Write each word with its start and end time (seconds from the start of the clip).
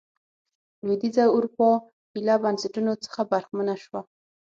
لوېدیځه 0.85 1.23
اروپا 1.35 1.69
ایله 2.15 2.35
بنسټونو 2.43 2.91
څخه 3.05 3.21
برخمنه 3.31 3.75
شوه. 3.83 4.01